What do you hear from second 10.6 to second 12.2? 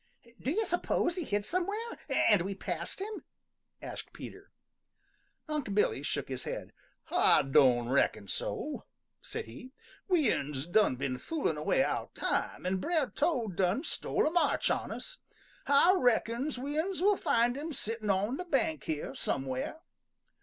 done been foolin' away our